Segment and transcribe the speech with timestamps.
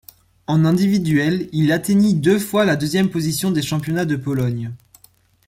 [0.47, 4.71] En individuel, il atteignit deux fois la deuxième position des Championnats de Pologne.